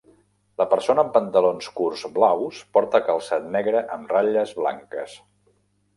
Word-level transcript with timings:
La 0.61 0.65
persona 0.71 1.03
amb 1.07 1.11
pantalons 1.17 1.67
curts 1.81 2.05
blaus 2.17 2.63
porta 2.77 3.03
calçat 3.11 3.47
negre 3.57 3.87
amb 3.97 4.15
ratlles 4.17 4.55
blanques. 4.63 5.19